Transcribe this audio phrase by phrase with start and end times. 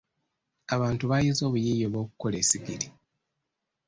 [0.75, 2.87] Abantu bayize obuyiiya obw'okukola essigiri.